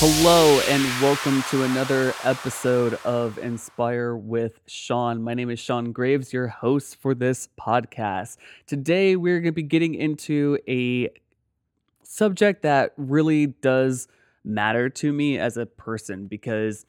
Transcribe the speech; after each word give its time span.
Hello 0.00 0.60
and 0.68 0.84
welcome 1.02 1.42
to 1.50 1.64
another 1.64 2.14
episode 2.22 2.94
of 3.04 3.36
Inspire 3.36 4.14
with 4.14 4.60
Sean. 4.68 5.20
My 5.20 5.34
name 5.34 5.50
is 5.50 5.58
Sean 5.58 5.90
Graves, 5.90 6.32
your 6.32 6.46
host 6.46 6.94
for 7.00 7.16
this 7.16 7.48
podcast. 7.60 8.36
Today 8.68 9.16
we're 9.16 9.40
going 9.40 9.52
to 9.52 9.56
be 9.56 9.64
getting 9.64 9.96
into 9.96 10.56
a 10.68 11.08
subject 12.04 12.62
that 12.62 12.92
really 12.96 13.46
does 13.48 14.06
matter 14.44 14.88
to 14.88 15.12
me 15.12 15.36
as 15.36 15.56
a 15.56 15.66
person 15.66 16.28
because 16.28 16.86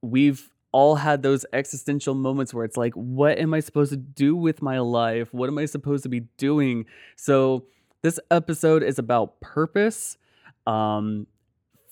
we've 0.00 0.48
all 0.70 0.94
had 0.94 1.24
those 1.24 1.44
existential 1.52 2.14
moments 2.14 2.54
where 2.54 2.64
it's 2.64 2.76
like, 2.76 2.94
what 2.94 3.36
am 3.36 3.52
I 3.52 3.58
supposed 3.58 3.90
to 3.90 3.96
do 3.96 4.36
with 4.36 4.62
my 4.62 4.78
life? 4.78 5.34
What 5.34 5.48
am 5.48 5.58
I 5.58 5.64
supposed 5.64 6.04
to 6.04 6.08
be 6.08 6.20
doing? 6.36 6.86
So, 7.16 7.64
this 8.02 8.20
episode 8.30 8.84
is 8.84 9.00
about 9.00 9.40
purpose. 9.40 10.18
Um, 10.68 11.26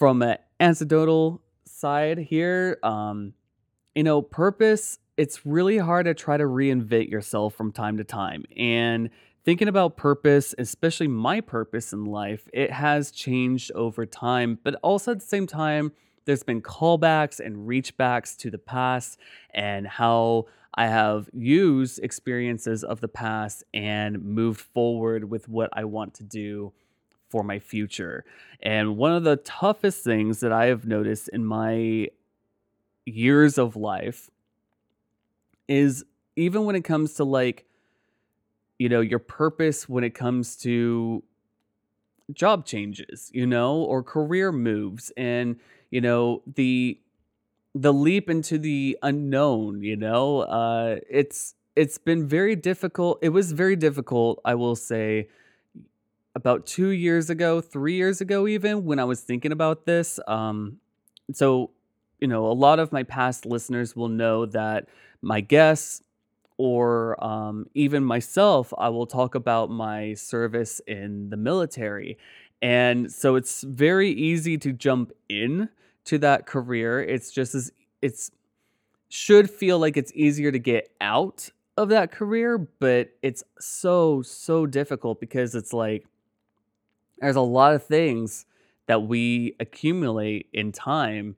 from 0.02 0.20
an 0.20 0.36
anecdotal 0.62 1.42
side 1.64 2.18
here, 2.18 2.78
um, 2.82 3.34
you 3.94 4.04
know, 4.04 4.22
purpose, 4.22 4.98
it's 5.16 5.44
really 5.44 5.78
hard 5.78 6.06
to 6.06 6.14
try 6.14 6.36
to 6.36 6.44
reinvent 6.44 7.10
yourself 7.10 7.54
from 7.54 7.72
time 7.72 7.96
to 7.98 8.04
time. 8.04 8.44
And 8.56 9.10
thinking 9.44 9.68
about 9.68 9.96
purpose, 9.96 10.54
especially 10.56 11.08
my 11.08 11.40
purpose 11.40 11.92
in 11.92 12.04
life, 12.04 12.48
it 12.52 12.70
has 12.70 13.10
changed 13.10 13.72
over 13.72 14.06
time. 14.06 14.58
But 14.62 14.76
also 14.82 15.10
at 15.12 15.20
the 15.20 15.26
same 15.26 15.46
time, 15.46 15.92
there's 16.24 16.44
been 16.44 16.62
callbacks 16.62 17.40
and 17.40 17.68
reachbacks 17.68 18.36
to 18.38 18.50
the 18.50 18.58
past 18.58 19.18
and 19.52 19.86
how 19.86 20.46
I 20.74 20.86
have 20.86 21.28
used 21.34 21.98
experiences 22.02 22.84
of 22.84 23.00
the 23.00 23.08
past 23.08 23.64
and 23.74 24.22
moved 24.22 24.60
forward 24.60 25.28
with 25.28 25.48
what 25.48 25.70
I 25.72 25.84
want 25.84 26.14
to 26.14 26.22
do 26.22 26.72
for 27.32 27.42
my 27.42 27.58
future. 27.58 28.24
And 28.62 28.96
one 28.98 29.12
of 29.12 29.24
the 29.24 29.36
toughest 29.36 30.04
things 30.04 30.40
that 30.40 30.52
I 30.52 30.66
have 30.66 30.84
noticed 30.86 31.30
in 31.32 31.44
my 31.46 32.08
years 33.06 33.58
of 33.58 33.74
life 33.76 34.30
is 35.68 36.04
even 36.36 36.64
when 36.64 36.76
it 36.76 36.84
comes 36.84 37.14
to 37.14 37.24
like, 37.24 37.66
you 38.78 38.88
know, 38.88 39.00
your 39.00 39.18
purpose 39.18 39.88
when 39.88 40.04
it 40.04 40.14
comes 40.14 40.56
to 40.56 41.22
job 42.32 42.64
changes, 42.64 43.30
you 43.34 43.46
know, 43.46 43.76
or 43.76 44.02
career 44.02 44.52
moves 44.52 45.12
and, 45.16 45.56
you 45.90 46.00
know, 46.00 46.42
the 46.46 46.98
the 47.74 47.92
leap 47.92 48.30
into 48.30 48.58
the 48.58 48.98
unknown, 49.02 49.82
you 49.82 49.96
know, 49.96 50.40
uh 50.42 50.96
it's 51.10 51.54
it's 51.76 51.98
been 51.98 52.26
very 52.28 52.56
difficult. 52.56 53.18
It 53.22 53.30
was 53.30 53.52
very 53.52 53.76
difficult, 53.76 54.40
I 54.44 54.54
will 54.56 54.76
say, 54.76 55.28
about 56.34 56.66
two 56.66 56.88
years 56.88 57.30
ago, 57.30 57.60
three 57.60 57.94
years 57.94 58.20
ago, 58.20 58.46
even 58.46 58.84
when 58.84 58.98
I 58.98 59.04
was 59.04 59.20
thinking 59.20 59.52
about 59.52 59.84
this. 59.86 60.18
Um, 60.26 60.78
so, 61.32 61.70
you 62.20 62.28
know, 62.28 62.46
a 62.46 62.52
lot 62.52 62.78
of 62.78 62.92
my 62.92 63.02
past 63.02 63.46
listeners 63.46 63.94
will 63.94 64.08
know 64.08 64.46
that 64.46 64.88
my 65.20 65.40
guests 65.40 66.02
or 66.56 67.22
um, 67.24 67.66
even 67.74 68.04
myself, 68.04 68.72
I 68.78 68.88
will 68.88 69.06
talk 69.06 69.34
about 69.34 69.70
my 69.70 70.14
service 70.14 70.80
in 70.86 71.30
the 71.30 71.36
military. 71.36 72.18
And 72.60 73.10
so 73.10 73.34
it's 73.34 73.62
very 73.62 74.10
easy 74.10 74.56
to 74.58 74.72
jump 74.72 75.12
in 75.28 75.68
to 76.04 76.18
that 76.18 76.46
career. 76.46 77.02
It's 77.02 77.30
just 77.32 77.54
as 77.54 77.72
it's 78.00 78.30
should 79.08 79.50
feel 79.50 79.78
like 79.78 79.96
it's 79.96 80.12
easier 80.14 80.50
to 80.50 80.58
get 80.58 80.90
out 81.00 81.50
of 81.76 81.88
that 81.90 82.12
career, 82.12 82.56
but 82.56 83.10
it's 83.22 83.44
so, 83.58 84.22
so 84.22 84.66
difficult 84.66 85.20
because 85.20 85.54
it's 85.54 85.72
like 85.72 86.06
there's 87.18 87.36
a 87.36 87.40
lot 87.40 87.74
of 87.74 87.84
things 87.84 88.46
that 88.86 89.02
we 89.02 89.54
accumulate 89.60 90.48
in 90.52 90.72
time, 90.72 91.36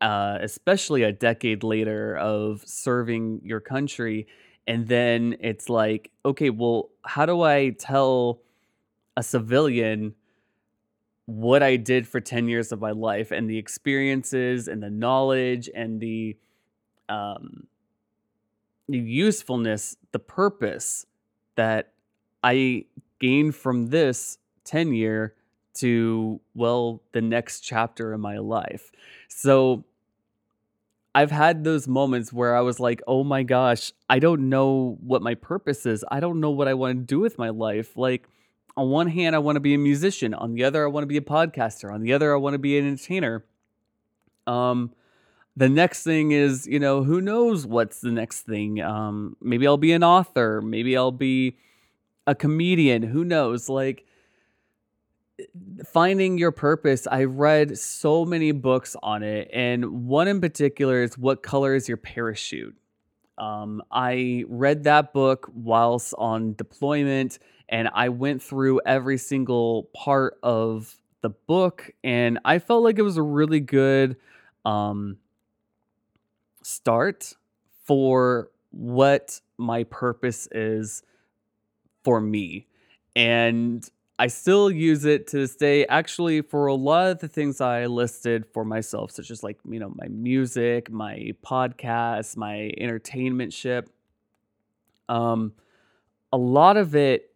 uh, 0.00 0.38
especially 0.40 1.02
a 1.02 1.12
decade 1.12 1.62
later 1.62 2.16
of 2.16 2.62
serving 2.66 3.40
your 3.44 3.60
country. 3.60 4.26
And 4.66 4.86
then 4.88 5.36
it's 5.40 5.68
like, 5.68 6.10
okay, 6.24 6.50
well, 6.50 6.90
how 7.04 7.26
do 7.26 7.42
I 7.42 7.70
tell 7.70 8.40
a 9.16 9.22
civilian 9.22 10.14
what 11.26 11.62
I 11.62 11.76
did 11.76 12.08
for 12.08 12.20
10 12.20 12.48
years 12.48 12.72
of 12.72 12.80
my 12.80 12.92
life 12.92 13.30
and 13.30 13.50
the 13.50 13.58
experiences 13.58 14.66
and 14.66 14.82
the 14.82 14.90
knowledge 14.90 15.68
and 15.74 16.00
the 16.00 16.36
um, 17.08 17.66
the 18.88 18.98
usefulness, 18.98 19.96
the 20.12 20.18
purpose 20.18 21.04
that 21.56 21.92
I 22.42 22.86
gained 23.20 23.54
from 23.54 23.88
this 23.88 24.38
tenure 24.68 25.34
to 25.74 26.40
well 26.54 27.02
the 27.12 27.20
next 27.20 27.60
chapter 27.60 28.12
in 28.12 28.20
my 28.20 28.38
life. 28.38 28.90
So 29.28 29.84
i've 31.14 31.30
had 31.30 31.64
those 31.64 31.88
moments 31.88 32.32
where 32.34 32.54
i 32.54 32.60
was 32.60 32.78
like 32.78 33.00
oh 33.06 33.24
my 33.24 33.42
gosh 33.42 33.92
i 34.10 34.18
don't 34.18 34.46
know 34.46 34.98
what 35.00 35.22
my 35.22 35.34
purpose 35.34 35.86
is. 35.86 36.04
I 36.10 36.20
don't 36.20 36.40
know 36.40 36.50
what 36.50 36.68
i 36.68 36.74
want 36.74 36.98
to 36.98 37.04
do 37.04 37.18
with 37.18 37.38
my 37.38 37.48
life. 37.48 37.96
Like 37.96 38.28
on 38.76 38.90
one 38.90 39.08
hand 39.08 39.34
i 39.34 39.38
want 39.38 39.56
to 39.56 39.60
be 39.60 39.74
a 39.74 39.78
musician 39.78 40.34
on 40.34 40.52
the 40.54 40.64
other 40.64 40.84
i 40.84 40.88
want 40.88 41.02
to 41.02 41.08
be 41.08 41.16
a 41.16 41.22
podcaster 41.22 41.92
on 41.92 42.02
the 42.02 42.12
other 42.12 42.32
i 42.32 42.36
want 42.36 42.54
to 42.54 42.58
be 42.58 42.78
an 42.78 42.86
entertainer. 42.86 43.44
Um 44.46 44.92
the 45.56 45.68
next 45.68 46.02
thing 46.04 46.32
is 46.32 46.66
you 46.66 46.78
know 46.78 47.02
who 47.02 47.20
knows 47.20 47.66
what's 47.66 48.00
the 48.00 48.12
next 48.12 48.42
thing? 48.42 48.80
Um 48.80 49.36
maybe 49.40 49.66
i'll 49.66 49.78
be 49.78 49.92
an 49.92 50.04
author 50.04 50.60
maybe 50.60 50.96
i'll 50.96 51.10
be 51.10 51.56
a 52.26 52.34
comedian 52.34 53.02
who 53.02 53.24
knows? 53.24 53.68
Like 53.68 54.04
finding 55.86 56.36
your 56.38 56.50
purpose 56.50 57.06
i 57.10 57.24
read 57.24 57.78
so 57.78 58.24
many 58.24 58.52
books 58.52 58.96
on 59.02 59.22
it 59.22 59.48
and 59.52 60.06
one 60.06 60.26
in 60.26 60.40
particular 60.40 61.02
is 61.02 61.16
what 61.16 61.42
color 61.42 61.74
is 61.74 61.86
your 61.88 61.96
parachute? 61.96 62.76
Um, 63.38 63.82
i 63.90 64.44
read 64.48 64.84
that 64.84 65.12
book 65.12 65.48
whilst 65.54 66.14
on 66.18 66.54
deployment 66.54 67.38
and 67.68 67.88
i 67.94 68.08
went 68.08 68.42
through 68.42 68.80
every 68.84 69.18
single 69.18 69.90
part 69.94 70.38
of 70.42 70.96
the 71.20 71.30
book 71.30 71.90
and 72.02 72.40
i 72.44 72.58
felt 72.58 72.82
like 72.82 72.98
it 72.98 73.02
was 73.02 73.16
a 73.16 73.22
really 73.22 73.60
good 73.60 74.16
um, 74.64 75.18
start 76.62 77.34
for 77.84 78.50
what 78.70 79.40
my 79.56 79.84
purpose 79.84 80.46
is 80.52 81.02
for 82.04 82.20
me. 82.20 82.66
And 83.16 83.88
I 84.18 84.26
still 84.26 84.68
use 84.70 85.04
it 85.04 85.28
to 85.28 85.38
this 85.38 85.54
day. 85.54 85.86
Actually, 85.86 86.42
for 86.42 86.66
a 86.66 86.74
lot 86.74 87.10
of 87.10 87.20
the 87.20 87.28
things 87.28 87.60
I 87.60 87.86
listed 87.86 88.46
for 88.52 88.64
myself, 88.64 89.12
such 89.12 89.30
as 89.30 89.44
like, 89.44 89.58
you 89.68 89.78
know, 89.78 89.92
my 89.94 90.08
music, 90.08 90.90
my 90.90 91.32
podcast, 91.44 92.36
my 92.36 92.72
entertainment 92.78 93.52
ship, 93.52 93.88
um, 95.08 95.52
a 96.32 96.36
lot 96.36 96.76
of 96.76 96.96
it, 96.96 97.32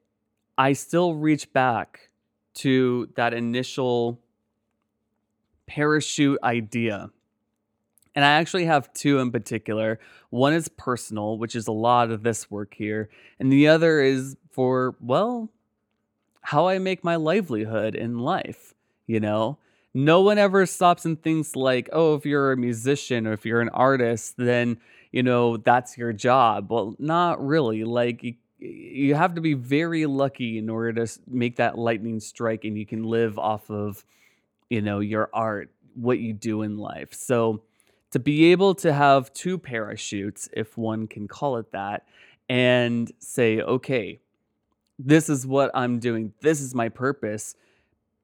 I 0.58 0.72
still 0.72 1.14
reach 1.14 1.52
back 1.52 2.10
to 2.54 3.08
that 3.14 3.32
initial 3.32 4.20
parachute 5.66 6.38
idea. 6.42 7.10
And 8.14 8.24
I 8.24 8.32
actually 8.32 8.66
have 8.66 8.92
two 8.92 9.20
in 9.20 9.30
particular. 9.30 10.00
One 10.30 10.52
is 10.52 10.68
personal, 10.68 11.38
which 11.38 11.54
is 11.54 11.68
a 11.68 11.72
lot 11.72 12.10
of 12.10 12.24
this 12.24 12.50
work 12.50 12.74
here. 12.74 13.08
And 13.38 13.50
the 13.50 13.68
other 13.68 14.00
is 14.00 14.36
for, 14.50 14.96
well, 15.00 15.48
how 16.42 16.68
I 16.68 16.78
make 16.78 17.04
my 17.04 17.16
livelihood 17.16 17.94
in 17.94 18.18
life, 18.18 18.74
you 19.06 19.20
know? 19.20 19.58
No 19.94 20.22
one 20.22 20.38
ever 20.38 20.64
stops 20.66 21.04
and 21.04 21.20
thinks 21.20 21.54
like, 21.54 21.88
"Oh, 21.92 22.14
if 22.14 22.24
you're 22.24 22.52
a 22.52 22.56
musician 22.56 23.26
or 23.26 23.32
if 23.34 23.44
you're 23.44 23.60
an 23.60 23.68
artist, 23.70 24.36
then, 24.38 24.78
you 25.10 25.22
know, 25.22 25.58
that's 25.58 25.98
your 25.98 26.12
job." 26.12 26.70
Well, 26.70 26.96
not 26.98 27.44
really. 27.44 27.84
Like 27.84 28.36
you, 28.58 29.14
have 29.14 29.34
to 29.34 29.40
be 29.40 29.54
very 29.54 30.06
lucky 30.06 30.56
in 30.58 30.70
order 30.70 31.04
to 31.04 31.20
make 31.26 31.56
that 31.56 31.78
lightning 31.78 32.20
strike 32.20 32.64
and 32.64 32.78
you 32.78 32.86
can 32.86 33.02
live 33.02 33.38
off 33.38 33.70
of, 33.70 34.04
you 34.70 34.80
know, 34.80 35.00
your 35.00 35.28
art, 35.34 35.70
what 35.94 36.18
you 36.20 36.32
do 36.32 36.62
in 36.62 36.78
life. 36.78 37.12
So, 37.12 37.62
to 38.12 38.18
be 38.18 38.52
able 38.52 38.74
to 38.76 38.92
have 38.92 39.32
two 39.32 39.58
parachutes, 39.58 40.48
if 40.52 40.76
one 40.76 41.06
can 41.06 41.28
call 41.28 41.56
it 41.56 41.72
that, 41.72 42.06
and 42.48 43.10
say, 43.18 43.60
okay, 43.60 44.20
this 45.06 45.28
is 45.28 45.46
what 45.46 45.70
I'm 45.74 45.98
doing, 45.98 46.32
this 46.40 46.60
is 46.60 46.74
my 46.74 46.88
purpose, 46.88 47.56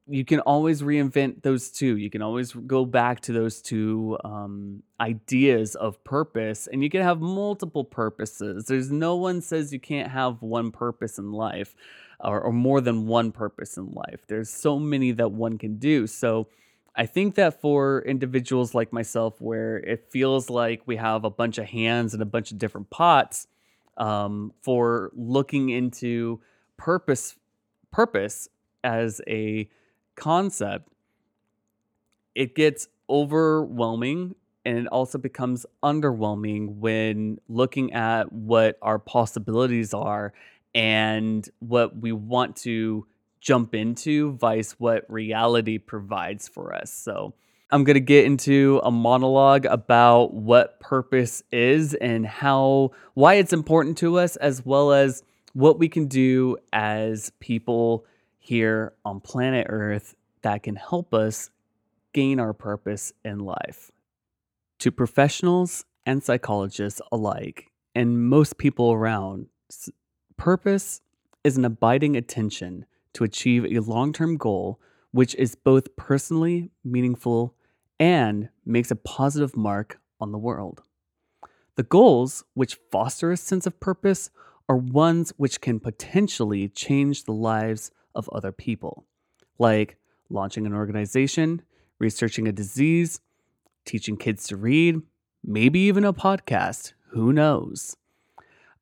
you 0.09 0.25
can 0.25 0.39
always 0.39 0.81
reinvent 0.81 1.43
those 1.43 1.69
two. 1.69 1.97
You 1.97 2.09
can 2.09 2.21
always 2.21 2.51
go 2.51 2.83
back 2.83 3.21
to 3.21 3.33
those 3.33 3.61
two 3.61 4.17
um, 4.23 4.81
ideas 4.99 5.75
of 5.75 6.03
purpose, 6.03 6.67
and 6.67 6.83
you 6.83 6.89
can 6.89 7.03
have 7.03 7.21
multiple 7.21 7.83
purposes. 7.83 8.65
There's 8.65 8.91
no 8.91 9.15
one 9.15 9.41
says 9.41 9.71
you 9.71 9.79
can't 9.79 10.09
have 10.09 10.41
one 10.41 10.71
purpose 10.71 11.19
in 11.19 11.31
life 11.31 11.75
or, 12.19 12.41
or 12.41 12.51
more 12.51 12.81
than 12.81 13.05
one 13.05 13.31
purpose 13.31 13.77
in 13.77 13.91
life. 13.91 14.25
There's 14.27 14.49
so 14.49 14.79
many 14.79 15.11
that 15.11 15.31
one 15.31 15.57
can 15.57 15.77
do. 15.77 16.07
So, 16.07 16.47
I 16.95 17.05
think 17.05 17.35
that 17.35 17.61
for 17.61 18.01
individuals 18.01 18.73
like 18.73 18.91
myself, 18.91 19.39
where 19.39 19.77
it 19.77 20.09
feels 20.09 20.49
like 20.49 20.81
we 20.85 20.97
have 20.97 21.23
a 21.23 21.29
bunch 21.29 21.57
of 21.57 21.65
hands 21.65 22.13
and 22.13 22.21
a 22.21 22.25
bunch 22.25 22.51
of 22.51 22.57
different 22.57 22.89
pots 22.89 23.47
um, 23.95 24.51
for 24.63 25.11
looking 25.15 25.69
into 25.69 26.41
purpose 26.79 27.35
purpose 27.91 28.47
as 28.83 29.21
a 29.27 29.69
concept 30.15 30.89
it 32.35 32.55
gets 32.55 32.87
overwhelming 33.09 34.33
and 34.65 34.77
it 34.77 34.87
also 34.87 35.17
becomes 35.17 35.65
underwhelming 35.83 36.77
when 36.77 37.39
looking 37.49 37.93
at 37.93 38.31
what 38.31 38.77
our 38.81 38.97
possibilities 38.99 39.93
are 39.93 40.33
and 40.73 41.49
what 41.59 41.97
we 41.97 42.11
want 42.11 42.55
to 42.55 43.05
jump 43.41 43.75
into 43.75 44.33
vice 44.33 44.73
what 44.73 45.05
reality 45.09 45.77
provides 45.77 46.47
for 46.47 46.73
us. 46.73 46.93
So, 46.93 47.33
I'm 47.71 47.83
going 47.83 47.95
to 47.95 47.99
get 47.99 48.25
into 48.25 48.81
a 48.83 48.89
monologue 48.89 49.65
about 49.65 50.33
what 50.33 50.79
purpose 50.79 51.43
is 51.51 51.93
and 51.93 52.25
how 52.25 52.91
why 53.13 53.35
it's 53.35 53.53
important 53.53 53.97
to 53.99 54.17
us 54.17 54.37
as 54.37 54.65
well 54.65 54.91
as 54.91 55.23
what 55.53 55.79
we 55.79 55.89
can 55.89 56.07
do 56.07 56.57
as 56.73 57.31
people 57.39 58.05
here 58.37 58.93
on 59.05 59.19
planet 59.19 59.67
Earth 59.69 60.15
that 60.41 60.63
can 60.63 60.75
help 60.75 61.13
us 61.13 61.49
gain 62.13 62.39
our 62.39 62.53
purpose 62.53 63.13
in 63.23 63.39
life. 63.39 63.91
To 64.79 64.91
professionals 64.91 65.85
and 66.05 66.23
psychologists 66.23 67.01
alike, 67.11 67.71
and 67.93 68.29
most 68.29 68.57
people 68.57 68.91
around, 68.91 69.47
purpose 70.37 71.01
is 71.43 71.57
an 71.57 71.65
abiding 71.65 72.15
attention 72.15 72.85
to 73.13 73.23
achieve 73.23 73.65
a 73.65 73.79
long 73.79 74.13
term 74.13 74.37
goal 74.37 74.79
which 75.11 75.35
is 75.35 75.55
both 75.55 75.95
personally 75.95 76.69
meaningful 76.83 77.55
and 77.99 78.49
makes 78.65 78.91
a 78.91 78.95
positive 78.95 79.57
mark 79.57 79.99
on 80.21 80.31
the 80.31 80.37
world. 80.37 80.81
The 81.75 81.83
goals 81.83 82.43
which 82.53 82.77
foster 82.91 83.31
a 83.31 83.37
sense 83.37 83.65
of 83.65 83.79
purpose 83.79 84.29
are 84.69 84.77
ones 84.77 85.33
which 85.37 85.59
can 85.59 85.79
potentially 85.79 86.69
change 86.69 87.23
the 87.23 87.33
lives 87.33 87.91
of 88.13 88.29
other 88.29 88.51
people, 88.51 89.05
like 89.57 89.97
launching 90.29 90.67
an 90.67 90.73
organization, 90.73 91.63
researching 91.97 92.47
a 92.47 92.51
disease, 92.51 93.19
teaching 93.83 94.15
kids 94.15 94.47
to 94.47 94.55
read, 94.55 95.01
maybe 95.43 95.79
even 95.79 96.05
a 96.05 96.13
podcast. 96.13 96.93
Who 97.09 97.33
knows? 97.33 97.97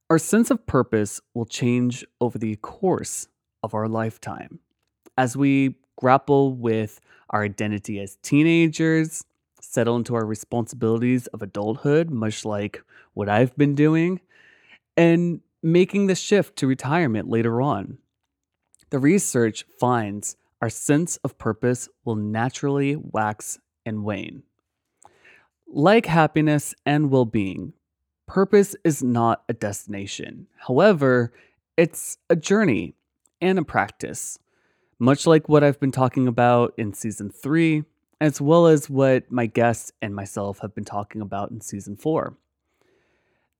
Our 0.09 0.19
sense 0.19 0.51
of 0.51 0.65
purpose 0.65 1.21
will 1.33 1.45
change 1.45 2.05
over 2.19 2.37
the 2.37 2.57
course 2.57 3.27
of 3.63 3.73
our 3.73 3.87
lifetime. 3.87 4.59
As 5.17 5.37
we 5.37 5.75
grapple 5.95 6.53
with 6.53 6.99
our 7.29 7.43
identity 7.43 7.99
as 7.99 8.17
teenagers, 8.21 9.23
settle 9.61 9.95
into 9.95 10.15
our 10.15 10.25
responsibilities 10.25 11.27
of 11.27 11.41
adulthood, 11.41 12.09
much 12.09 12.43
like 12.45 12.81
what 13.13 13.29
I've 13.29 13.55
been 13.55 13.75
doing, 13.75 14.19
and 14.95 15.41
making 15.61 16.07
the 16.07 16.15
shift 16.15 16.55
to 16.57 16.67
retirement 16.67 17.29
later 17.29 17.61
on. 17.61 17.97
The 18.89 18.99
research 18.99 19.65
finds 19.79 20.37
our 20.61 20.69
sense 20.69 21.17
of 21.17 21.37
purpose 21.37 21.89
will 22.03 22.15
naturally 22.15 22.95
wax 22.95 23.59
and 23.85 24.03
wane. 24.03 24.43
Like 25.67 26.05
happiness 26.05 26.73
and 26.85 27.11
well 27.11 27.25
being, 27.25 27.73
purpose 28.27 28.75
is 28.83 29.03
not 29.03 29.43
a 29.49 29.53
destination. 29.53 30.47
However, 30.57 31.33
it's 31.75 32.17
a 32.29 32.35
journey 32.35 32.95
and 33.41 33.59
a 33.59 33.63
practice, 33.63 34.39
much 34.99 35.27
like 35.27 35.49
what 35.49 35.63
I've 35.63 35.79
been 35.79 35.91
talking 35.91 36.27
about 36.27 36.73
in 36.77 36.93
season 36.93 37.29
three, 37.29 37.83
as 38.19 38.41
well 38.41 38.67
as 38.67 38.89
what 38.89 39.31
my 39.31 39.45
guests 39.45 39.91
and 40.01 40.15
myself 40.15 40.59
have 40.59 40.73
been 40.73 40.85
talking 40.85 41.21
about 41.21 41.51
in 41.51 41.61
season 41.61 41.95
four. 41.95 42.35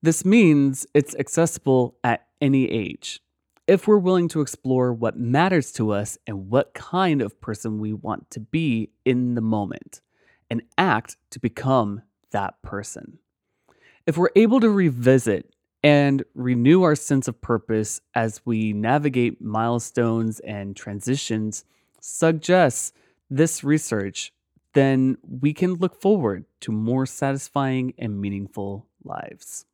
This 0.00 0.24
means 0.24 0.86
it's 0.94 1.16
accessible 1.16 1.96
at 2.04 2.26
any 2.40 2.70
age 2.70 3.20
if 3.66 3.86
we're 3.86 3.98
willing 3.98 4.28
to 4.28 4.40
explore 4.40 4.92
what 4.92 5.18
matters 5.18 5.72
to 5.72 5.90
us 5.90 6.16
and 6.26 6.48
what 6.48 6.72
kind 6.72 7.20
of 7.20 7.40
person 7.40 7.80
we 7.80 7.92
want 7.92 8.30
to 8.30 8.40
be 8.40 8.90
in 9.04 9.34
the 9.34 9.40
moment 9.40 10.00
and 10.48 10.62
act 10.78 11.16
to 11.30 11.40
become 11.40 12.00
that 12.30 12.62
person. 12.62 13.18
If 14.06 14.16
we're 14.16 14.30
able 14.36 14.60
to 14.60 14.70
revisit 14.70 15.52
and 15.82 16.24
renew 16.34 16.82
our 16.82 16.94
sense 16.94 17.28
of 17.28 17.40
purpose 17.42 18.00
as 18.14 18.40
we 18.46 18.72
navigate 18.72 19.42
milestones 19.42 20.40
and 20.40 20.74
transitions, 20.74 21.64
suggests 22.00 22.92
this 23.28 23.62
research, 23.62 24.32
then 24.72 25.18
we 25.22 25.52
can 25.52 25.74
look 25.74 26.00
forward 26.00 26.44
to 26.60 26.72
more 26.72 27.04
satisfying 27.04 27.92
and 27.98 28.20
meaningful 28.20 28.86
lives. 29.04 29.66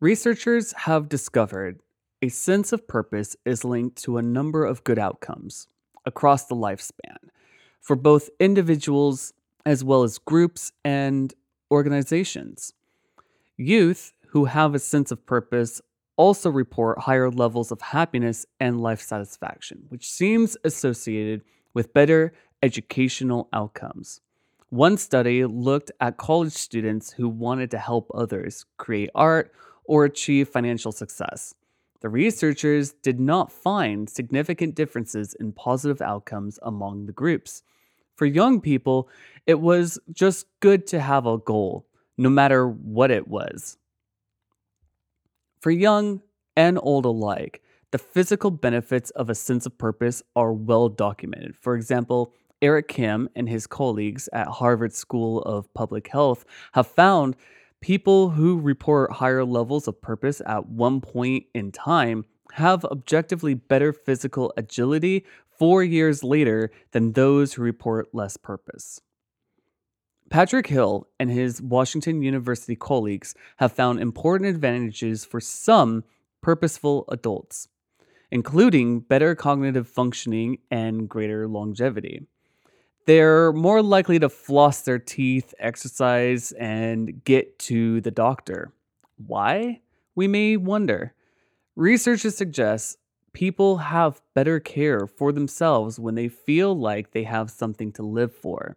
Researchers 0.00 0.72
have 0.84 1.08
discovered 1.08 1.80
a 2.22 2.28
sense 2.28 2.72
of 2.72 2.86
purpose 2.86 3.34
is 3.44 3.64
linked 3.64 4.00
to 4.04 4.16
a 4.16 4.22
number 4.22 4.64
of 4.64 4.84
good 4.84 4.98
outcomes 4.98 5.66
across 6.06 6.46
the 6.46 6.54
lifespan 6.54 7.16
for 7.80 7.96
both 7.96 8.30
individuals 8.38 9.32
as 9.66 9.82
well 9.82 10.04
as 10.04 10.18
groups 10.18 10.70
and 10.84 11.34
organizations. 11.72 12.74
Youth 13.56 14.12
who 14.28 14.44
have 14.44 14.72
a 14.72 14.78
sense 14.78 15.10
of 15.10 15.26
purpose 15.26 15.80
also 16.16 16.48
report 16.48 17.00
higher 17.00 17.28
levels 17.28 17.72
of 17.72 17.80
happiness 17.80 18.46
and 18.60 18.80
life 18.80 19.00
satisfaction, 19.00 19.86
which 19.88 20.08
seems 20.08 20.56
associated 20.62 21.42
with 21.74 21.92
better 21.92 22.32
educational 22.62 23.48
outcomes. 23.52 24.20
One 24.70 24.96
study 24.96 25.44
looked 25.44 25.90
at 25.98 26.18
college 26.18 26.52
students 26.52 27.10
who 27.10 27.28
wanted 27.28 27.72
to 27.72 27.78
help 27.78 28.08
others 28.14 28.64
create 28.76 29.10
art 29.12 29.52
or 29.88 30.04
achieve 30.04 30.48
financial 30.48 30.92
success. 30.92 31.54
The 32.00 32.08
researchers 32.08 32.92
did 33.02 33.18
not 33.18 33.50
find 33.50 34.08
significant 34.08 34.76
differences 34.76 35.34
in 35.34 35.50
positive 35.52 36.00
outcomes 36.00 36.60
among 36.62 37.06
the 37.06 37.12
groups. 37.12 37.64
For 38.14 38.26
young 38.26 38.60
people, 38.60 39.08
it 39.46 39.60
was 39.60 39.98
just 40.12 40.46
good 40.60 40.86
to 40.88 41.00
have 41.00 41.26
a 41.26 41.38
goal, 41.38 41.86
no 42.16 42.30
matter 42.30 42.68
what 42.68 43.10
it 43.10 43.26
was. 43.26 43.78
For 45.60 45.72
young 45.72 46.22
and 46.56 46.78
old 46.80 47.04
alike, 47.04 47.62
the 47.90 47.98
physical 47.98 48.50
benefits 48.50 49.10
of 49.10 49.30
a 49.30 49.34
sense 49.34 49.66
of 49.66 49.78
purpose 49.78 50.22
are 50.36 50.52
well 50.52 50.88
documented. 50.88 51.56
For 51.56 51.74
example, 51.74 52.32
Eric 52.60 52.88
Kim 52.88 53.28
and 53.34 53.48
his 53.48 53.66
colleagues 53.66 54.28
at 54.32 54.46
Harvard 54.46 54.92
School 54.92 55.42
of 55.42 55.72
Public 55.74 56.08
Health 56.08 56.44
have 56.72 56.86
found 56.86 57.34
people 57.80 58.30
who 58.30 58.58
report 58.58 59.12
higher 59.12 59.44
levels 59.44 59.88
of 59.88 60.00
purpose 60.00 60.42
at 60.46 60.68
one 60.68 61.00
point 61.00 61.44
in 61.54 61.72
time 61.72 62.24
have 62.52 62.84
objectively 62.84 63.54
better 63.54 63.92
physical 63.92 64.52
agility 64.56 65.24
four 65.58 65.82
years 65.82 66.24
later 66.24 66.70
than 66.92 67.12
those 67.12 67.54
who 67.54 67.62
report 67.62 68.14
less 68.14 68.36
purpose. 68.36 69.00
Patrick 70.30 70.66
Hill 70.66 71.08
and 71.18 71.30
his 71.30 71.62
Washington 71.62 72.22
University 72.22 72.76
colleagues 72.76 73.34
have 73.56 73.72
found 73.72 74.00
important 74.00 74.50
advantages 74.50 75.24
for 75.24 75.40
some 75.40 76.04
purposeful 76.42 77.04
adults, 77.08 77.68
including 78.30 79.00
better 79.00 79.34
cognitive 79.34 79.88
functioning 79.88 80.58
and 80.70 81.08
greater 81.08 81.48
longevity 81.48 82.26
they're 83.08 83.54
more 83.54 83.82
likely 83.82 84.18
to 84.18 84.28
floss 84.28 84.82
their 84.82 84.98
teeth, 84.98 85.54
exercise, 85.58 86.52
and 86.52 87.24
get 87.24 87.58
to 87.58 88.02
the 88.02 88.10
doctor. 88.10 88.70
Why? 89.16 89.80
We 90.14 90.28
may 90.28 90.58
wonder. 90.58 91.14
Researchers 91.74 92.36
suggest 92.36 92.98
people 93.32 93.78
have 93.78 94.20
better 94.34 94.60
care 94.60 95.06
for 95.06 95.32
themselves 95.32 95.98
when 95.98 96.16
they 96.16 96.28
feel 96.28 96.78
like 96.78 97.12
they 97.12 97.22
have 97.22 97.50
something 97.50 97.92
to 97.92 98.02
live 98.02 98.34
for. 98.34 98.76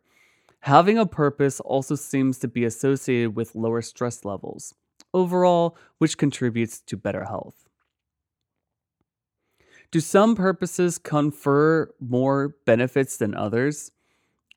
Having 0.62 0.98
a 0.98 1.06
purpose 1.06 1.60
also 1.60 1.96
seems 1.96 2.38
to 2.40 2.48
be 2.48 2.64
associated 2.64 3.36
with 3.36 3.54
lower 3.54 3.82
stress 3.82 4.24
levels, 4.24 4.74
overall, 5.14 5.78
which 5.98 6.18
contributes 6.18 6.80
to 6.80 6.96
better 6.96 7.26
health. 7.26 7.68
Do 9.92 10.00
some 10.00 10.38
purposes 10.38 10.98
confer 10.98 11.92
more 12.00 12.56
benefits 12.66 13.18
than 13.18 13.36
others? 13.36 13.92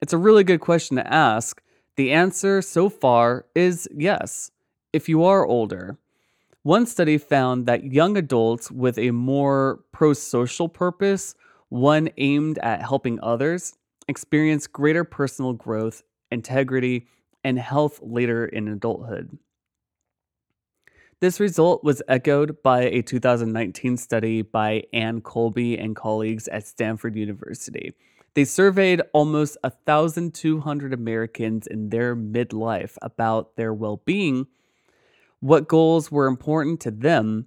It's 0.05 0.13
a 0.13 0.19
really 0.19 0.45
good 0.45 0.61
question 0.61 0.99
to 0.99 1.11
ask. 1.11 1.63
The 1.97 2.13
answer 2.13 2.61
so 2.61 2.91
far 2.91 3.47
is 3.55 3.89
yes, 3.91 4.51
if 4.93 5.09
you 5.09 5.25
are 5.25 5.47
older. 5.47 5.97
One 6.63 6.85
study 6.85 7.17
found 7.17 7.65
that 7.65 7.91
young 7.91 8.19
adults 8.19 8.71
with 8.71 8.99
a 8.99 9.13
more 9.13 9.81
pro 9.93 10.13
social 10.13 10.69
purpose, 10.69 11.35
one 11.71 12.11
aimed 12.19 12.59
at 12.59 12.83
helping 12.83 13.19
others, 13.23 13.79
experience 14.07 14.67
greater 14.67 15.05
personal 15.05 15.55
growth, 15.55 16.03
integrity, 16.31 17.07
and 17.43 17.59
health 17.59 17.99
later 18.03 18.45
in 18.45 18.69
adulthood. 18.69 19.39
This 21.21 21.41
result 21.41 21.83
was 21.83 22.03
echoed 22.09 22.63
by 22.63 22.83
a 22.83 23.01
2019 23.01 23.97
study 23.97 24.43
by 24.43 24.83
Anne 24.93 25.23
Colby 25.23 25.79
and 25.79 25.97
colleagues 25.97 26.47
at 26.49 26.67
Stanford 26.67 27.17
University 27.17 27.95
they 28.35 28.45
surveyed 28.45 29.01
almost 29.13 29.57
1,200 29.63 30.93
Americans 30.93 31.67
in 31.67 31.91
their 31.91 32.17
midlife 32.17 32.97
about 33.01 33.57
their 33.57 33.73
well 33.73 34.03
being, 34.05 34.47
what 35.41 35.69
goals 35.69 36.11
were 36.11 36.27
important 36.27 36.81
to 36.81 36.91
them. 36.91 37.47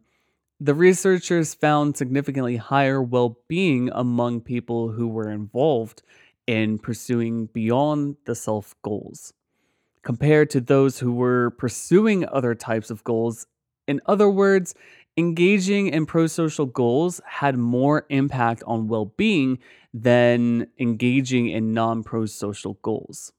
The 0.60 0.74
researchers 0.74 1.53
found 1.53 1.98
significantly 1.98 2.58
higher 2.58 3.01
well 3.01 3.38
being 3.48 3.89
among 3.94 4.41
people 4.41 4.91
who 4.91 5.08
were 5.08 5.29
involved 5.29 6.01
in 6.48 6.79
pursuing 6.79 7.48
beyond 7.48 8.15
the 8.25 8.34
self 8.34 8.75
goals 8.82 9.34
compared 10.03 10.50
to 10.50 10.62
those 10.62 11.00
who 11.00 11.12
were 11.12 11.51
pursuing 11.51 12.25
other 12.29 12.56
types 12.56 12.89
of 12.89 13.03
goals. 13.03 13.46
In 13.88 14.00
other 14.06 14.29
words, 14.29 14.74
engaging 15.17 15.88
in 15.88 16.05
pro 16.05 16.27
social 16.27 16.65
goals 16.65 17.19
had 17.25 17.57
more 17.57 18.05
impact 18.09 18.63
on 18.67 18.88
well 18.88 19.05
being 19.17 19.59
than 19.93 20.67
engaging 20.79 21.50
in 21.50 21.74
non 21.74 22.03
pro 22.03 22.25
social 22.25 22.77
goals. 22.81 23.33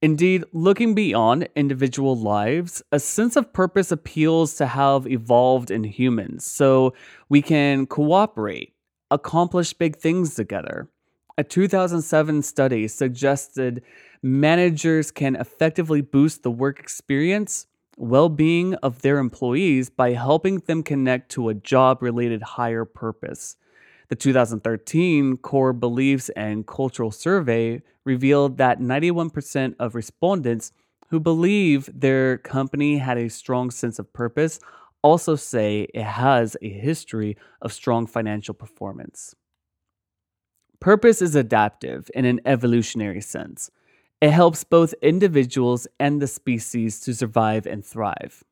Indeed, 0.00 0.44
looking 0.52 0.94
beyond 0.94 1.48
individual 1.56 2.14
lives, 2.14 2.82
a 2.92 3.00
sense 3.00 3.36
of 3.36 3.54
purpose 3.54 3.90
appeals 3.90 4.54
to 4.56 4.66
have 4.66 5.06
evolved 5.06 5.70
in 5.70 5.82
humans 5.82 6.44
so 6.44 6.92
we 7.30 7.40
can 7.40 7.86
cooperate, 7.86 8.74
accomplish 9.10 9.72
big 9.72 9.96
things 9.96 10.34
together. 10.34 10.90
A 11.38 11.42
2007 11.42 12.42
study 12.42 12.86
suggested 12.86 13.82
managers 14.22 15.10
can 15.10 15.36
effectively 15.36 16.02
boost 16.02 16.42
the 16.42 16.50
work 16.50 16.78
experience, 16.78 17.66
well 17.96 18.28
being 18.28 18.74
of 18.76 19.02
their 19.02 19.18
employees 19.18 19.90
by 19.90 20.12
helping 20.12 20.58
them 20.60 20.82
connect 20.82 21.30
to 21.32 21.48
a 21.48 21.54
job 21.54 22.02
related 22.02 22.42
higher 22.42 22.84
purpose. 22.84 23.56
The 24.08 24.16
2013 24.16 25.38
Core 25.38 25.72
Beliefs 25.72 26.28
and 26.30 26.66
Cultural 26.66 27.10
Survey 27.10 27.82
revealed 28.04 28.58
that 28.58 28.80
91% 28.80 29.74
of 29.78 29.94
respondents 29.94 30.72
who 31.08 31.20
believe 31.20 31.88
their 31.94 32.38
company 32.38 32.98
had 32.98 33.18
a 33.18 33.30
strong 33.30 33.70
sense 33.70 33.98
of 33.98 34.12
purpose 34.12 34.58
also 35.02 35.36
say 35.36 35.86
it 35.94 36.02
has 36.02 36.56
a 36.62 36.68
history 36.68 37.36
of 37.60 37.72
strong 37.72 38.06
financial 38.06 38.54
performance. 38.54 39.34
Purpose 40.80 41.22
is 41.22 41.34
adaptive 41.34 42.10
in 42.14 42.24
an 42.24 42.40
evolutionary 42.44 43.20
sense. 43.20 43.70
It 44.24 44.30
helps 44.30 44.64
both 44.64 44.94
individuals 45.02 45.86
and 46.00 46.22
the 46.22 46.26
species 46.26 46.98
to 47.00 47.14
survive 47.14 47.66
and 47.66 47.84
thrive. 47.84 48.42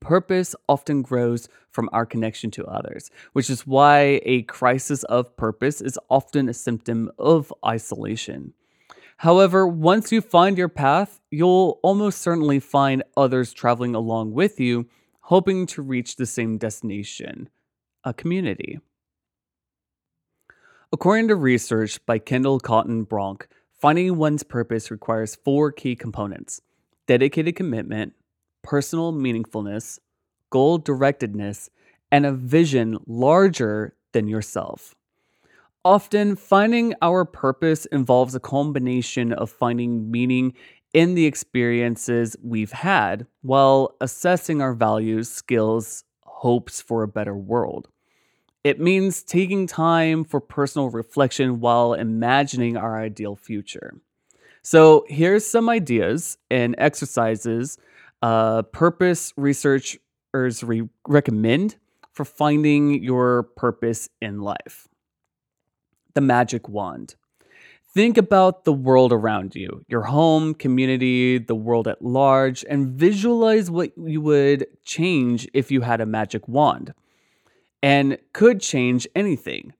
Purpose 0.00 0.54
often 0.70 1.02
grows 1.02 1.50
from 1.70 1.90
our 1.92 2.06
connection 2.06 2.50
to 2.52 2.64
others, 2.64 3.10
which 3.34 3.50
is 3.50 3.66
why 3.66 4.22
a 4.24 4.40
crisis 4.44 5.04
of 5.04 5.36
purpose 5.36 5.82
is 5.82 5.98
often 6.08 6.48
a 6.48 6.54
symptom 6.54 7.10
of 7.18 7.52
isolation. 7.62 8.54
However, 9.18 9.68
once 9.68 10.10
you 10.10 10.22
find 10.22 10.56
your 10.56 10.70
path, 10.70 11.20
you'll 11.30 11.78
almost 11.82 12.22
certainly 12.22 12.58
find 12.58 13.02
others 13.18 13.52
traveling 13.52 13.94
along 13.94 14.32
with 14.32 14.58
you, 14.58 14.88
hoping 15.24 15.66
to 15.66 15.82
reach 15.82 16.16
the 16.16 16.24
same 16.24 16.56
destination 16.56 17.50
a 18.02 18.14
community. 18.14 18.80
According 20.90 21.28
to 21.28 21.36
research 21.36 22.04
by 22.06 22.18
Kendall 22.18 22.60
Cotton 22.60 23.04
Bronk, 23.04 23.46
Finding 23.82 24.16
one's 24.16 24.44
purpose 24.44 24.92
requires 24.92 25.34
four 25.34 25.72
key 25.72 25.96
components 25.96 26.60
dedicated 27.08 27.56
commitment, 27.56 28.12
personal 28.62 29.12
meaningfulness, 29.12 29.98
goal 30.50 30.78
directedness, 30.78 31.68
and 32.12 32.24
a 32.24 32.30
vision 32.30 32.96
larger 33.08 33.96
than 34.12 34.28
yourself. 34.28 34.94
Often, 35.84 36.36
finding 36.36 36.94
our 37.02 37.24
purpose 37.24 37.84
involves 37.86 38.36
a 38.36 38.40
combination 38.40 39.32
of 39.32 39.50
finding 39.50 40.12
meaning 40.12 40.52
in 40.94 41.16
the 41.16 41.26
experiences 41.26 42.36
we've 42.40 42.70
had 42.70 43.26
while 43.40 43.96
assessing 44.00 44.62
our 44.62 44.74
values, 44.74 45.28
skills, 45.28 46.04
hopes 46.22 46.80
for 46.80 47.02
a 47.02 47.08
better 47.08 47.34
world. 47.34 47.88
It 48.64 48.78
means 48.78 49.22
taking 49.24 49.66
time 49.66 50.22
for 50.24 50.40
personal 50.40 50.88
reflection 50.88 51.58
while 51.58 51.94
imagining 51.94 52.76
our 52.76 53.00
ideal 53.00 53.34
future. 53.34 53.94
So, 54.62 55.04
here's 55.08 55.44
some 55.44 55.68
ideas 55.68 56.38
and 56.48 56.76
exercises 56.78 57.78
uh, 58.22 58.62
purpose 58.62 59.32
researchers 59.36 59.98
re- 60.62 60.88
recommend 61.08 61.74
for 62.12 62.24
finding 62.24 63.02
your 63.02 63.42
purpose 63.42 64.08
in 64.20 64.40
life. 64.40 64.86
The 66.14 66.20
magic 66.20 66.68
wand. 66.68 67.16
Think 67.94 68.16
about 68.16 68.64
the 68.64 68.72
world 68.72 69.12
around 69.12 69.56
you, 69.56 69.84
your 69.88 70.02
home, 70.02 70.54
community, 70.54 71.38
the 71.38 71.56
world 71.56 71.88
at 71.88 72.00
large, 72.00 72.64
and 72.70 72.88
visualize 72.92 73.70
what 73.70 73.92
you 73.98 74.20
would 74.20 74.66
change 74.84 75.48
if 75.52 75.72
you 75.72 75.80
had 75.80 76.00
a 76.00 76.06
magic 76.06 76.46
wand 76.46 76.94
and 77.82 78.18
could 78.32 78.60
change 78.60 79.06
anything, 79.14 79.72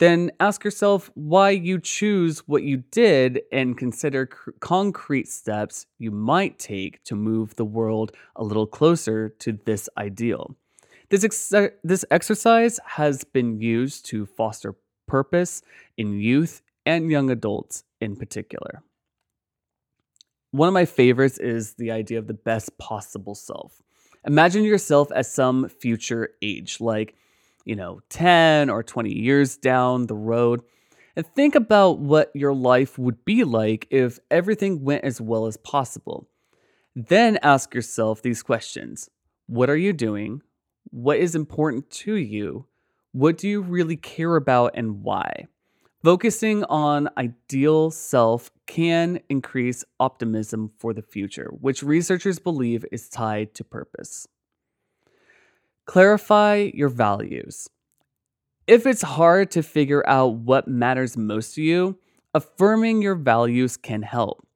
then 0.00 0.32
ask 0.40 0.64
yourself 0.64 1.10
why 1.14 1.50
you 1.50 1.78
choose 1.78 2.40
what 2.48 2.64
you 2.64 2.78
did 2.90 3.42
and 3.52 3.78
consider 3.78 4.26
cr- 4.26 4.50
concrete 4.60 5.28
steps 5.28 5.86
you 5.98 6.10
might 6.10 6.58
take 6.58 7.02
to 7.04 7.14
move 7.14 7.54
the 7.54 7.64
world 7.64 8.12
a 8.36 8.42
little 8.44 8.66
closer 8.66 9.28
to 9.28 9.52
this 9.64 9.88
ideal. 9.96 10.56
This, 11.10 11.22
ex- 11.22 11.52
this 11.84 12.04
exercise 12.10 12.80
has 12.84 13.22
been 13.22 13.60
used 13.60 14.06
to 14.06 14.26
foster 14.26 14.74
purpose 15.06 15.62
in 15.96 16.18
youth 16.18 16.60
and 16.84 17.10
young 17.10 17.30
adults 17.30 17.84
in 18.00 18.16
particular. 18.16 18.82
One 20.50 20.68
of 20.68 20.74
my 20.74 20.86
favorites 20.86 21.38
is 21.38 21.74
the 21.74 21.90
idea 21.90 22.18
of 22.18 22.26
the 22.26 22.34
best 22.34 22.76
possible 22.78 23.34
self. 23.34 23.80
Imagine 24.26 24.64
yourself 24.64 25.12
as 25.12 25.30
some 25.30 25.68
future 25.68 26.30
age, 26.42 26.80
like 26.80 27.14
you 27.64 27.76
know, 27.76 28.00
10 28.10 28.70
or 28.70 28.82
20 28.82 29.12
years 29.12 29.56
down 29.56 30.06
the 30.06 30.14
road. 30.14 30.62
And 31.16 31.26
think 31.26 31.54
about 31.54 31.98
what 31.98 32.30
your 32.34 32.54
life 32.54 32.98
would 32.98 33.24
be 33.24 33.44
like 33.44 33.86
if 33.90 34.18
everything 34.30 34.82
went 34.82 35.04
as 35.04 35.20
well 35.20 35.46
as 35.46 35.56
possible. 35.56 36.28
Then 36.94 37.38
ask 37.42 37.74
yourself 37.74 38.22
these 38.22 38.42
questions 38.42 39.10
What 39.46 39.70
are 39.70 39.76
you 39.76 39.92
doing? 39.92 40.42
What 40.90 41.18
is 41.18 41.34
important 41.34 41.90
to 41.90 42.14
you? 42.14 42.66
What 43.12 43.38
do 43.38 43.48
you 43.48 43.62
really 43.62 43.96
care 43.96 44.36
about 44.36 44.72
and 44.74 45.02
why? 45.02 45.46
Focusing 46.02 46.64
on 46.64 47.08
ideal 47.16 47.90
self 47.90 48.50
can 48.66 49.20
increase 49.28 49.84
optimism 49.98 50.70
for 50.76 50.92
the 50.92 51.02
future, 51.02 51.50
which 51.60 51.82
researchers 51.82 52.38
believe 52.38 52.84
is 52.92 53.08
tied 53.08 53.54
to 53.54 53.64
purpose. 53.64 54.26
Clarify 55.86 56.70
your 56.72 56.88
values. 56.88 57.68
If 58.66 58.86
it's 58.86 59.02
hard 59.02 59.50
to 59.50 59.62
figure 59.62 60.02
out 60.08 60.36
what 60.36 60.66
matters 60.66 61.16
most 61.16 61.56
to 61.56 61.62
you, 61.62 61.98
affirming 62.32 63.02
your 63.02 63.14
values 63.14 63.76
can 63.76 64.00
help. 64.00 64.46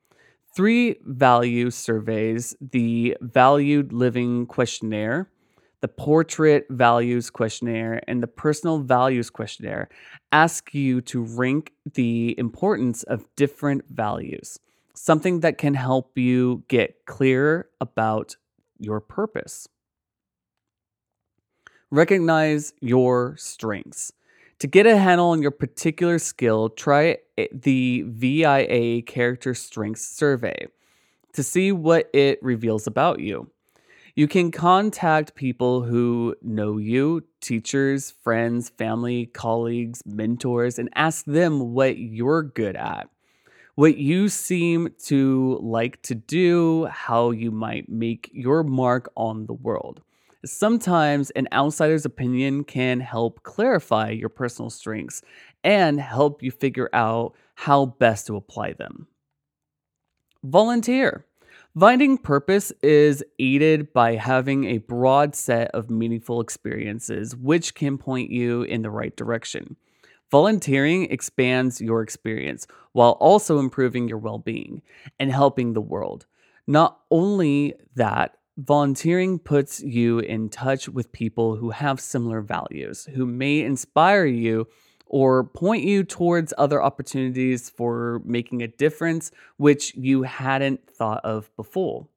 Three 0.57 0.97
value 1.05 1.71
surveys 1.71 2.57
the 2.61 3.15
Valued 3.21 3.93
Living 3.93 4.47
Questionnaire, 4.47 5.29
the 5.83 5.89
Portrait 5.89 6.67
Values 6.71 7.29
Questionnaire, 7.29 8.01
and 8.09 8.23
the 8.23 8.27
Personal 8.27 8.79
Values 8.79 9.29
Questionnaire 9.29 9.91
ask 10.33 10.73
you 10.73 11.03
to 11.03 11.23
rank 11.23 11.73
the 11.93 12.35
importance 12.39 13.03
of 13.03 13.29
different 13.37 13.85
values, 13.91 14.59
something 14.95 15.41
that 15.41 15.59
can 15.59 15.75
help 15.75 16.17
you 16.17 16.65
get 16.69 17.05
clear 17.05 17.69
about 17.83 18.37
your 18.79 19.01
purpose. 19.01 19.69
Recognize 21.91 22.75
your 22.81 23.35
strengths. 23.39 24.13
To 24.59 24.67
get 24.67 24.87
a 24.87 24.99
handle 24.99 25.31
on 25.31 25.41
your 25.41 25.51
particular 25.51 26.19
skill, 26.19 26.69
try 26.69 27.19
the 27.51 28.05
VIA 28.07 29.01
Character 29.03 29.55
Strengths 29.55 30.07
Survey 30.07 30.67
to 31.33 31.43
see 31.43 31.73
what 31.73 32.11
it 32.13 32.43
reveals 32.43 32.87
about 32.87 33.21
you. 33.21 33.51
You 34.17 34.29
can 34.29 34.51
contact 34.51 35.35
people 35.35 35.83
who 35.83 36.35
know 36.43 36.77
you, 36.77 37.23
teachers, 37.41 38.11
friends, 38.11 38.69
family, 38.69 39.27
colleagues, 39.27 40.03
mentors, 40.05 40.79
and 40.79 40.91
ask 40.95 41.25
them 41.25 41.73
what 41.73 41.97
you're 41.97 42.43
good 42.43 42.77
at, 42.77 43.09
what 43.77 43.97
you 43.97 44.29
seem 44.29 44.91
to 45.05 45.59
like 45.63 46.03
to 46.03 46.15
do, 46.15 46.87
how 46.87 47.31
you 47.31 47.51
might 47.51 47.89
make 47.89 48.29
your 48.33 48.63
mark 48.63 49.11
on 49.17 49.47
the 49.47 49.55
world. 49.55 50.03
Sometimes 50.45 51.31
an 51.31 51.49
outsider's 51.53 52.05
opinion 52.05 52.63
can 52.63 53.01
help 53.01 53.43
clarify 53.43 54.11
your 54.11 54.29
personal 54.29 54.71
strengths 54.71 55.21
and 55.65 56.01
help 56.01 56.43
you 56.43 56.53
figure 56.53 56.89
out 56.93 57.35
how 57.57 57.87
best 57.87 58.29
to 58.29 58.37
apply 58.37 58.75
them. 58.75 59.09
Volunteer. 60.45 61.27
Finding 61.79 62.19
purpose 62.19 62.73
is 62.83 63.25
aided 63.41 63.93
by 63.93 64.15
having 64.15 64.65
a 64.65 64.79
broad 64.79 65.35
set 65.35 65.71
of 65.73 65.91
meaningful 65.91 66.41
experiences, 66.41 67.35
which 67.35 67.75
can 67.75 67.99
point 67.99 68.31
you 68.31 68.63
in 68.63 68.83
the 68.83 68.91
right 68.91 69.17
direction. 69.17 69.77
Volunteering 70.31 71.11
expands 71.11 71.81
your 71.81 72.03
experience 72.03 72.67
while 72.93 73.13
also 73.13 73.59
improving 73.59 74.09
your 74.09 74.19
well 74.19 74.39
being 74.39 74.83
and 75.19 75.33
helping 75.33 75.73
the 75.73 75.81
world. 75.81 76.27
Not 76.67 77.01
only 77.11 77.75
that, 77.97 78.37
Volunteering 78.59 79.39
puts 79.39 79.81
you 79.81 80.19
in 80.19 80.49
touch 80.49 80.89
with 80.89 81.13
people 81.13 81.55
who 81.55 81.71
have 81.71 82.01
similar 82.01 82.41
values, 82.41 83.09
who 83.15 83.25
may 83.25 83.61
inspire 83.61 84.27
you 84.27 84.67
or 85.07 85.45
point 85.45 85.85
you 85.85 86.03
towards 86.03 86.53
other 86.59 86.83
opportunities 86.83 87.71
for 87.71 88.21
making 88.25 88.61
a 88.61 88.67
difference 88.67 89.31
which 89.59 89.95
you 89.95 90.25
hadn't 90.25 90.91
thought 90.91 91.25
of 91.25 91.55
before. 91.55 92.09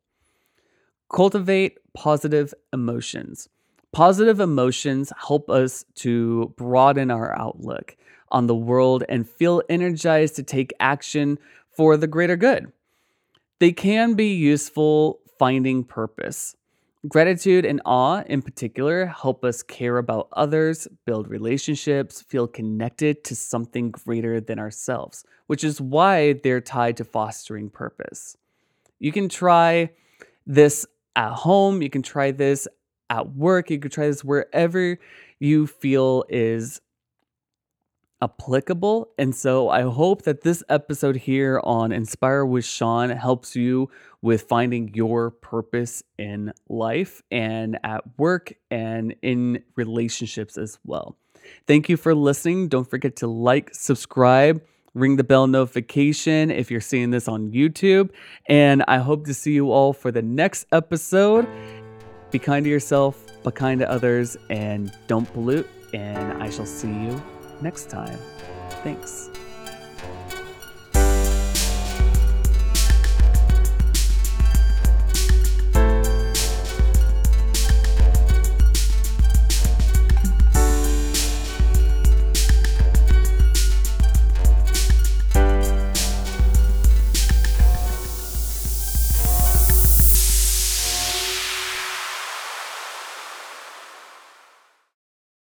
Cultivate 1.14 1.78
positive 1.94 2.56
emotions. 2.74 3.48
Positive 3.92 4.40
emotions 4.40 5.14
help 5.28 5.48
us 5.48 5.86
to 5.96 6.56
broaden 6.58 7.12
our 7.12 7.38
outlook 7.38 7.96
on 8.30 8.48
the 8.48 8.56
world 8.56 9.04
and 9.08 9.30
feel 9.30 9.62
energized 9.70 10.36
to 10.38 10.44
take 10.44 10.74
action 10.80 11.38
for 11.70 11.98
the 11.98 12.08
greater 12.08 12.36
good. 12.36 12.72
They 13.60 13.72
can 13.72 14.16
be 14.16 14.34
useful 14.34 15.21
finding 15.42 15.84
purpose. 15.84 16.56
Gratitude 17.08 17.66
and 17.66 17.82
awe, 17.84 18.22
in 18.28 18.44
particular, 18.44 19.08
help 19.08 19.44
us 19.44 19.64
care 19.64 19.98
about 19.98 20.28
others, 20.34 20.88
build 21.04 21.28
relationships, 21.28 22.22
feel 22.22 22.48
connected 22.48 23.24
to 23.24 23.36
something 23.36 23.90
greater 23.90 24.40
than 24.40 24.60
ourselves, 24.60 25.26
which 25.48 25.64
is 25.64 25.82
why 25.82 26.34
they're 26.34 26.62
tied 26.62 26.96
to 26.98 27.04
fostering 27.04 27.72
purpose. 27.72 28.38
You 29.00 29.12
can 29.12 29.30
try 29.30 29.90
this 30.46 30.86
at 31.16 31.34
home, 31.34 31.82
you 31.82 31.90
can 31.90 32.04
try 32.04 32.30
this 32.30 32.68
at 33.10 33.34
work, 33.36 33.72
you 33.72 33.80
can 33.80 33.90
try 33.90 34.06
this 34.06 34.24
wherever 34.24 35.00
you 35.40 35.66
feel 35.66 36.24
is 36.30 36.82
applicable. 38.22 39.10
And 39.18 39.36
so 39.36 39.70
I 39.70 39.82
hope 39.82 40.24
that 40.24 40.42
this 40.42 40.64
episode 40.70 41.16
here 41.16 41.60
on 41.64 41.92
Inspire 41.92 42.46
with 42.46 42.66
Sean 42.66 43.10
helps 43.10 43.56
you 43.56 43.90
with 44.22 44.44
finding 44.44 44.94
your 44.94 45.32
purpose 45.32 46.04
in 46.18 46.54
life 46.70 47.22
and 47.32 47.80
at 47.84 48.04
work 48.18 48.54
and 48.70 49.16
in 49.22 49.64
relationships 49.76 50.58
as 50.58 50.78
well. 50.86 51.18
Thank 51.68 51.90
you 51.90 51.98
for 51.98 52.14
listening. 52.14 52.68
Don't 52.68 52.90
forget 52.90 53.16
to 53.18 53.28
like, 53.28 53.74
subscribe, 53.74 54.62
ring 54.94 55.16
the 55.16 55.24
bell 55.24 55.48
notification 55.48 56.52
if 56.52 56.70
you're 56.70 56.82
seeing 56.82 57.10
this 57.10 57.28
on 57.28 57.52
YouTube. 57.52 58.12
And 58.48 58.84
I 58.88 59.00
hope 59.00 59.26
to 59.26 59.34
see 59.34 59.54
you 59.54 59.72
all 59.72 59.94
for 59.94 60.12
the 60.12 60.22
next 60.22 60.68
episode. 60.72 61.48
Be 62.30 62.40
kind 62.40 62.64
to 62.64 62.70
yourself, 62.70 63.26
be 63.44 63.52
kind 63.52 63.80
to 63.80 63.90
others, 63.90 64.38
and 64.50 64.94
don't 65.08 65.26
pollute. 65.34 65.68
And 65.94 66.42
I 66.42 66.50
shall 66.50 66.66
see 66.66 66.88
you 66.88 67.22
next 67.62 67.90
time. 67.90 68.18
Thanks. 68.84 69.30